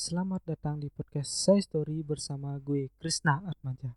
[0.00, 3.92] Selamat datang di podcast Say Story bersama gue Krisna Atmaja.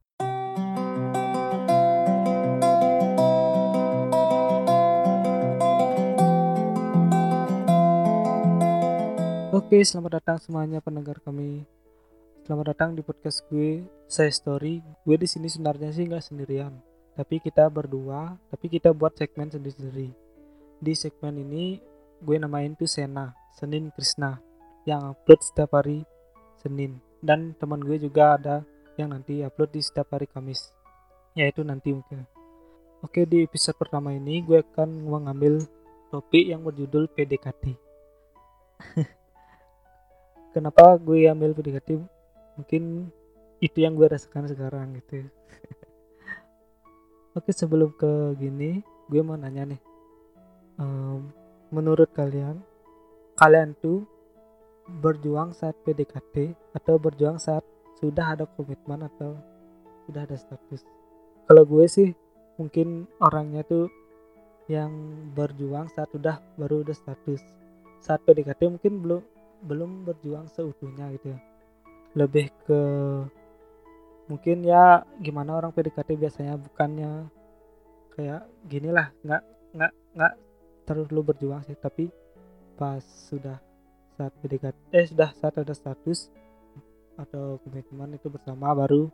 [9.55, 11.63] Oke, selamat datang semuanya pendengar kami.
[12.44, 14.84] Selamat datang di podcast gue Say Story.
[15.08, 16.84] Gue di sini sebenarnya sih nggak sendirian,
[17.16, 20.12] tapi kita berdua, tapi kita buat segmen sendiri-sendiri.
[20.84, 21.80] Di segmen ini
[22.20, 24.52] gue namain tuh Sena, Senin Krisna
[24.84, 26.04] yang upload setiap hari
[26.59, 27.00] Senin.
[27.23, 28.55] Dan teman gue juga ada
[29.00, 30.71] yang nanti upload di setiap hari Kamis.
[31.33, 32.27] Yaitu nanti mungkin.
[33.03, 35.59] Oke di episode pertama ini gue akan mengambil
[36.13, 37.73] topik yang berjudul PDKT
[40.53, 41.97] kenapa gue ambil PDKT
[42.53, 43.09] mungkin
[43.57, 45.25] itu yang gue rasakan sekarang gitu
[47.38, 49.81] oke sebelum ke gini gue mau nanya nih.
[50.77, 51.29] Um,
[51.73, 52.61] menurut kalian
[53.38, 54.05] kalian tuh
[54.87, 57.63] berjuang saat PDKT atau berjuang saat
[57.99, 59.39] sudah ada komitmen atau
[60.08, 60.83] sudah ada status.
[61.47, 62.09] Kalau gue sih
[62.59, 63.88] mungkin orangnya tuh
[64.67, 64.91] yang
[65.35, 67.39] berjuang saat udah baru udah status.
[68.03, 69.21] Saat PDKT mungkin belum
[69.63, 71.39] belum berjuang seutuhnya gitu ya.
[72.19, 72.81] Lebih ke
[74.27, 77.27] mungkin ya gimana orang PDKT biasanya bukannya
[78.15, 79.43] kayak gini lah nggak
[79.75, 80.33] nggak nggak
[80.83, 81.75] terlalu berjuang sih.
[81.80, 82.11] Tapi
[82.75, 83.59] pas sudah
[84.14, 86.30] saat PDKT eh sudah saat ada status
[87.17, 89.09] atau komitmen itu bersama baru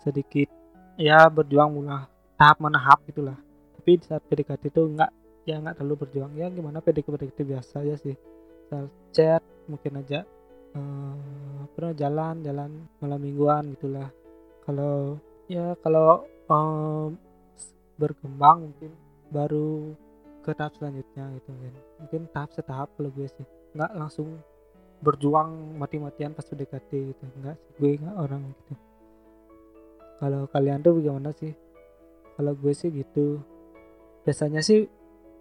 [0.00, 0.48] sedikit
[0.96, 3.38] ya berjuang mulai tahap menahap gitulah.
[3.78, 5.10] Tapi saat PDKT itu enggak
[5.48, 6.32] ya enggak terlalu berjuang.
[6.36, 8.16] Ya gimana PDKT PDKT biasa ya sih.
[8.16, 10.24] Misal chat mungkin aja
[10.74, 14.08] uh, pernah jalan jalan malam mingguan gitulah.
[14.64, 17.16] Kalau ya kalau um,
[18.00, 18.90] berkembang mungkin
[19.32, 19.92] baru
[20.42, 21.74] ke tahap selanjutnya gitu kan.
[22.02, 24.40] Mungkin tahap setahap kalau gue sih nggak langsung
[25.02, 27.24] berjuang mati-matian pas PDKT gitu.
[27.42, 28.72] Nggak sih gue nggak orang gitu.
[30.22, 31.50] Kalau kalian tuh bagaimana sih?
[32.38, 33.42] Kalau gue sih gitu.
[34.22, 34.86] Biasanya sih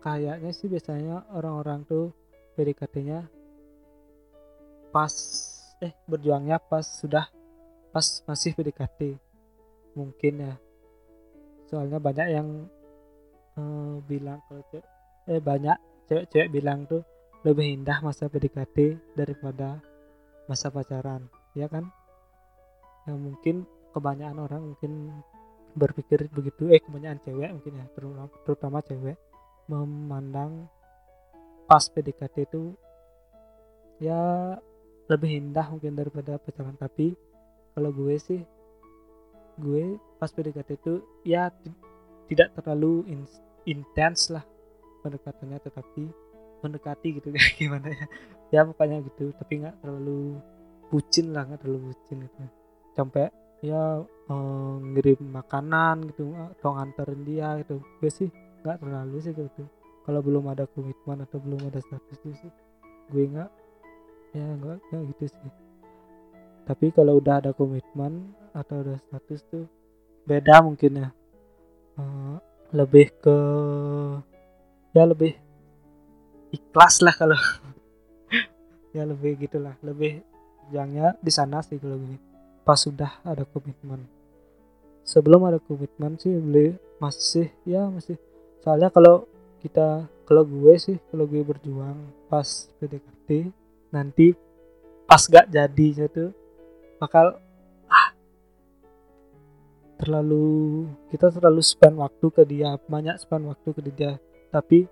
[0.02, 2.10] kayaknya sih biasanya orang-orang tuh
[2.58, 3.30] PDKT-nya
[4.90, 5.14] pas
[5.86, 7.30] eh berjuangnya pas sudah
[7.94, 9.14] pas masih PDKT.
[9.94, 10.56] Mungkin ya.
[11.70, 12.48] Soalnya banyak yang
[13.62, 14.66] uh, bilang kalau
[15.30, 15.78] eh banyak
[16.10, 17.06] cewek-cewek bilang tuh
[17.42, 19.82] lebih indah masa PDKT daripada
[20.46, 21.26] masa pacaran
[21.58, 21.90] ya kan?
[23.10, 23.56] Yang mungkin
[23.92, 25.10] kebanyakan orang mungkin
[25.74, 29.18] berpikir begitu eh kebanyakan cewek mungkin ya terutama, terutama cewek
[29.72, 30.68] memandang
[31.66, 32.76] pas PDKT itu
[34.04, 34.54] ya
[35.08, 36.78] lebih indah mungkin daripada pacaran.
[36.78, 37.16] Tapi
[37.74, 38.42] kalau gue sih
[39.60, 40.94] gue pas PDKT itu
[41.26, 41.50] ya
[42.32, 43.22] tidak terlalu in,
[43.68, 44.46] intens lah
[45.04, 46.04] pendekatannya tetapi
[46.62, 48.06] mendekati gitu kayak gimana ya.
[48.52, 49.34] Ya pokoknya gitu.
[49.36, 50.38] Tapi nggak terlalu
[50.92, 52.42] bucin lah nggak terlalu bucin gitu.
[52.96, 53.30] Sampai
[53.62, 57.82] ya eh, ngirim makanan gitu atau nganterin dia gitu.
[58.00, 58.30] Gue sih
[58.62, 59.64] nggak terlalu sih gitu.
[60.02, 62.52] Kalau belum ada komitmen atau belum ada status itu sih
[63.12, 63.50] gue nggak
[64.34, 65.52] ya nggak nggak gitu sih.
[66.66, 69.66] Tapi kalau udah ada komitmen atau ada status tuh
[70.26, 71.10] beda mungkin ya.
[72.00, 72.40] Uh,
[72.72, 73.38] lebih ke
[74.96, 75.36] ya lebih
[76.52, 77.40] ikhlas lah kalau.
[78.92, 79.80] Ya lebih gitulah.
[79.80, 80.20] Lebih
[80.68, 82.20] jangnya di sana sih kalau gini.
[82.68, 84.04] Pas sudah ada komitmen.
[85.08, 88.20] Sebelum ada komitmen sih beli masih ya masih.
[88.60, 89.32] Soalnya kalau
[89.64, 91.98] kita kalau gue sih kalau gue berjuang
[92.32, 93.52] pas PDKT
[93.92, 94.36] nanti
[95.04, 96.32] pas gak jadi itu
[96.96, 97.36] bakal
[97.92, 98.10] ah,
[100.00, 104.16] terlalu kita terlalu spend waktu ke dia banyak spend waktu ke dia.
[104.52, 104.88] Tapi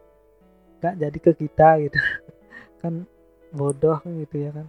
[0.79, 1.99] gak jadi ke kita gitu.
[2.81, 3.05] Kan
[3.51, 4.67] bodoh gitu ya kan.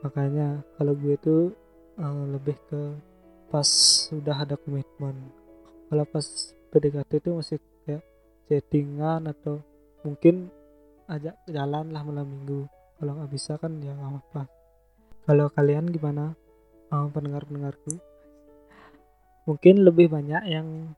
[0.00, 1.50] Makanya kalau gue tuh
[1.98, 2.80] uh, lebih ke
[3.50, 3.66] pas
[4.08, 5.14] sudah ada komitmen.
[5.90, 6.24] Kalau pas
[6.70, 8.02] PDKT itu masih kayak
[8.46, 9.60] chattingan atau
[10.06, 10.48] mungkin
[11.10, 12.64] ajak jalan lah malam minggu.
[12.96, 14.42] Kalau nggak bisa kan ya nggak apa
[15.26, 16.38] kalau kalian gimana
[16.94, 17.98] uh, pendengar pendengarku
[19.42, 20.94] mungkin lebih banyak yang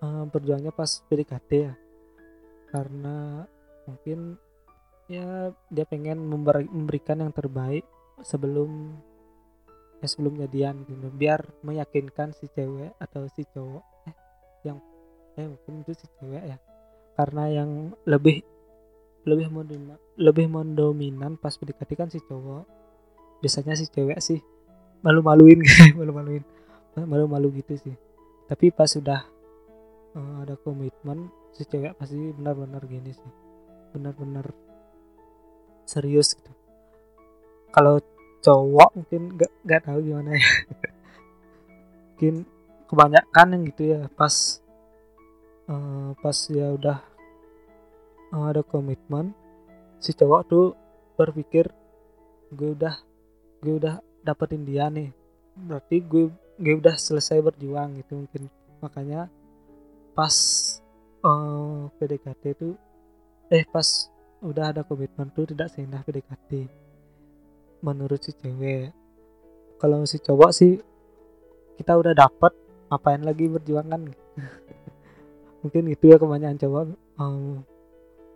[0.00, 1.72] uh, berjuangnya pas PDKT ya
[2.70, 3.46] karena
[3.86, 4.38] mungkin
[5.06, 7.86] ya dia pengen memberikan yang terbaik
[8.26, 8.98] sebelum
[10.02, 11.08] ya sebelum jadian gitu.
[11.14, 14.16] Biar meyakinkan si cewek atau si cowok eh
[14.66, 14.78] yang
[15.38, 16.58] eh mungkin itu si cewek ya.
[17.16, 18.44] Karena yang lebih
[19.26, 22.62] lebih mendominan, lebih mendominan pas PDKT kan si cowok
[23.42, 24.40] biasanya si cewek sih
[25.02, 25.60] malu-maluin
[25.98, 26.44] malu-maluin
[26.96, 27.94] malu-malu gitu sih.
[28.46, 29.26] Tapi pas sudah
[30.16, 33.32] uh, ada komitmen si cewek pasti benar-benar gini sih.
[33.92, 34.48] Benar-benar
[35.86, 36.52] serius gitu.
[37.70, 38.00] Kalau
[38.40, 40.48] cowok mungkin gak gak tahu gimana ya.
[42.16, 42.34] Mungkin
[42.88, 44.64] kebanyakan yang gitu ya pas
[45.68, 46.98] uh, pas ya udah
[48.32, 49.36] uh, ada komitmen
[50.00, 50.66] si cowok tuh
[51.20, 51.68] berpikir
[52.56, 52.96] gue udah
[53.60, 55.12] gue udah dapetin dia nih.
[55.56, 58.48] Berarti gue gue udah selesai berjuang gitu mungkin.
[58.80, 59.28] Makanya
[60.16, 60.32] pas
[61.20, 62.72] uh, eh, PDKT itu
[63.52, 63.84] eh pas
[64.40, 66.66] udah ada komitmen tuh tidak seindah PDKT
[67.84, 68.96] menurut si cewek.
[69.76, 70.80] Kalau si cowok sih
[71.76, 72.56] kita udah dapet
[72.88, 74.02] ngapain lagi berjuang kan?
[75.60, 76.82] Mungkin itu ya kebanyakan cowok
[77.20, 77.60] um,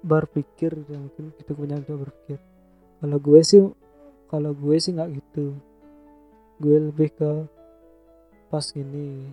[0.01, 2.39] berpikir ya mungkin itu kebanyakan cowok berpikir.
[3.01, 3.61] Kalau gue sih
[4.29, 5.57] kalau gue sih nggak gitu.
[6.61, 7.31] Gue lebih ke
[8.53, 9.33] pas gini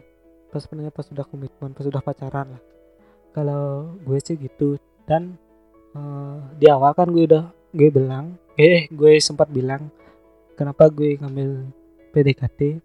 [0.58, 2.62] pas sebenarnya pas sudah komitmen pas sudah pacaran lah.
[3.38, 4.82] Kalau gue sih gitu.
[5.06, 5.38] Dan
[5.94, 7.46] uh, di awal kan gue udah
[7.78, 9.94] gue bilang eh gue sempat bilang
[10.58, 11.70] kenapa gue ngambil
[12.10, 12.82] PDKT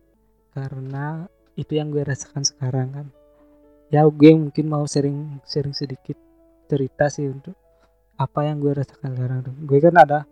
[0.52, 1.24] karena
[1.56, 3.06] itu yang gue rasakan sekarang kan.
[3.88, 6.20] Ya gue mungkin mau sering sering sedikit
[6.68, 7.56] cerita sih untuk
[8.20, 10.28] apa yang gue rasakan sekarang gue kan ada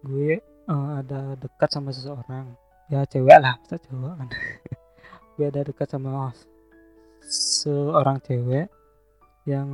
[0.00, 2.56] gue uh, ada dekat sama seseorang.
[2.88, 4.28] Ya cewek lah masa cowok kan.
[5.38, 6.34] Gue ada dekat sama
[7.60, 8.72] seorang cewek
[9.44, 9.68] yang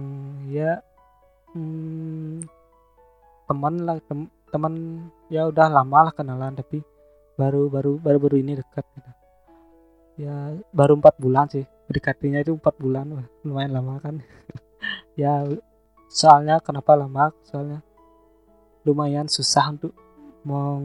[0.50, 0.83] ya
[1.55, 2.43] hmm,
[3.47, 6.83] teman lah tem teman ya udah lama lah kenalan tapi
[7.38, 9.11] baru baru baru baru ini dekat gitu.
[10.27, 14.19] Ya baru empat bulan sih dekatinya itu empat bulan wah, lumayan lama kan.
[15.17, 15.49] Ya
[16.12, 17.32] soalnya kenapa lama?
[17.49, 17.81] Soalnya
[18.85, 19.97] lumayan susah untuk
[20.44, 20.85] meng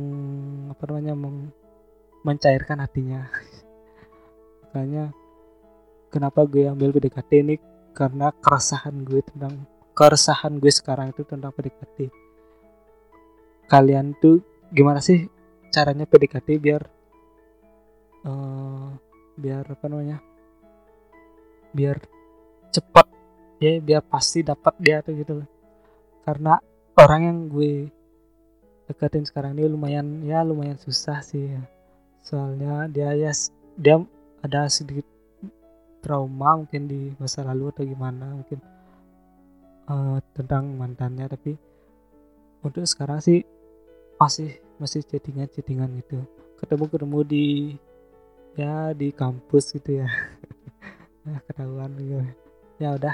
[0.71, 1.51] apa namanya meng,
[2.23, 3.27] mencairkan hatinya.
[4.63, 5.11] Makanya
[6.11, 7.55] kenapa gue ambil PDKT ini?
[7.95, 9.63] Karena keresahan gue tentang
[9.95, 12.11] keresahan gue sekarang itu tentang PDKT.
[13.71, 15.31] Kalian tuh gimana sih
[15.71, 16.83] caranya PDKT biar
[18.27, 18.91] uh,
[19.39, 20.19] biar apa namanya?
[21.71, 21.97] Biar
[22.71, 23.07] cepat
[23.63, 25.45] ya biar pasti dapat dia tuh gitu
[26.25, 26.57] karena
[26.97, 27.73] orang yang gue
[28.89, 31.63] deketin sekarang ini lumayan ya lumayan susah sih ya.
[32.23, 33.31] Soalnya dia ya
[33.75, 33.95] dia
[34.41, 35.10] ada sedikit
[36.01, 38.59] trauma mungkin di masa lalu atau gimana mungkin
[39.87, 41.55] uh, tentang mantannya tapi
[42.61, 43.41] untuk sekarang sih
[44.21, 46.21] masih masih chattingan chattingan gitu.
[46.61, 47.47] Ketemu ketemu di
[48.53, 50.09] ya di kampus gitu ya.
[51.21, 52.17] Ya ketahuan gitu.
[52.81, 53.13] Ya udah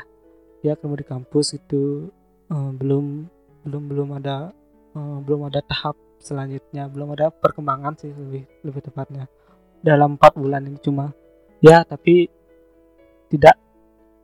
[0.63, 2.07] ya ketemu di kampus itu
[2.47, 3.27] uh, belum
[3.67, 4.55] belum belum ada
[4.95, 9.27] uh, belum ada tahap selanjutnya belum ada perkembangan sih lebih lebih tepatnya.
[9.83, 11.11] Dalam empat bulan ini cuma.
[11.59, 12.31] Ya tapi
[13.27, 13.55] tidak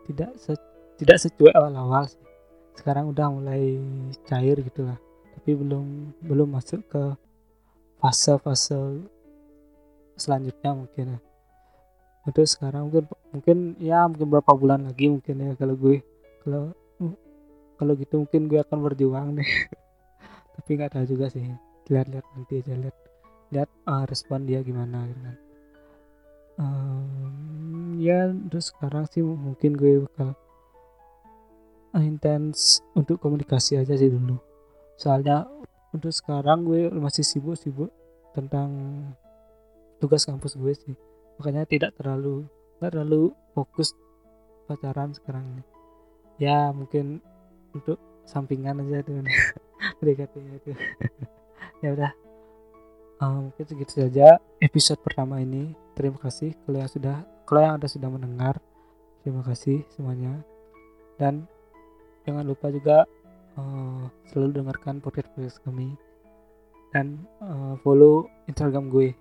[0.07, 0.51] tidak se,
[0.99, 2.21] tidak secuek awal-awal sih.
[2.73, 3.77] Sekarang udah mulai
[4.25, 4.97] cair gitulah
[5.43, 7.03] tapi belum belum masuk ke
[7.99, 9.03] fase-fase
[10.15, 11.19] selanjutnya mungkin ya.
[12.23, 13.05] Untuk sekarang mungkin
[13.35, 15.99] mungkin ya mungkin berapa bulan lagi mungkin ya kalau gue
[16.47, 16.71] kalau
[17.75, 19.51] kalau gitu mungkin gue akan berjuang deh.
[20.55, 21.43] Tapi nggak tahu juga sih.
[21.91, 22.97] Lihat-lihat nanti aja lihat
[23.51, 25.37] lihat uh, respon dia gimana gitu kan.
[26.55, 27.32] Um,
[28.03, 30.35] ya terus sekarang sih mungkin gue bakal
[32.01, 34.35] intens untuk komunikasi aja sih dulu.
[34.97, 35.45] Soalnya
[35.93, 37.93] untuk sekarang gue masih sibuk-sibuk
[38.33, 38.69] tentang
[40.01, 40.95] tugas kampus gue sih.
[41.37, 42.49] Makanya tidak terlalu
[42.81, 43.93] tidak terlalu fokus
[44.65, 45.63] pacaran sekarang ini.
[46.41, 47.21] Ya mungkin
[47.71, 49.21] untuk sampingan aja tuh.
[50.01, 50.71] PDKT-nya itu
[51.85, 52.11] ya udah.
[53.21, 55.77] Um, mungkin segitu saja episode pertama ini.
[55.93, 58.57] Terima kasih kalau yang sudah kalau yang ada sudah mendengar
[59.23, 60.39] terima kasih semuanya.
[61.19, 61.47] Dan
[62.27, 63.07] jangan lupa juga
[63.59, 65.95] uh, selalu dengarkan podcast podcast kami.
[66.93, 69.17] Dan uh, follow instagram gue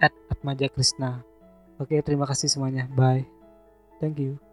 [0.00, 1.20] at atmaja krishna
[1.80, 2.86] oke terima kasih semuanya.
[2.92, 3.26] Bye.
[3.98, 4.49] Thank you